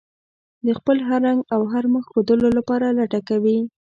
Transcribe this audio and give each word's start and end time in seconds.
د 0.65 0.67
خپل 0.77 0.97
هر 1.07 1.19
رنګ 1.27 1.41
او 1.55 1.61
هر 1.71 1.85
مخ 1.93 2.03
ښودلو 2.11 2.49
لپاره 2.57 2.85
لټه 2.99 3.19
کوي. 3.29 3.57